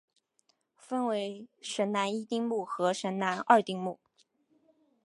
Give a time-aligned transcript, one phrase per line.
[0.79, 3.99] 分为神南一丁目与神南二丁目。